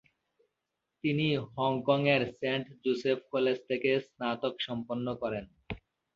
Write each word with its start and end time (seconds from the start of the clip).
তিনি 1.03 1.27
হংকংয়ের 1.55 2.23
saint 2.39 2.65
Joseph 2.83 3.19
college 3.33 3.57
থেকে 3.69 3.89
স্নাতক 4.05 4.53
সম্পন্ন 4.67 5.07
করেন। 5.21 5.45